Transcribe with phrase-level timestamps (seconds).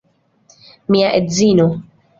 [0.95, 1.73] Mia edzino!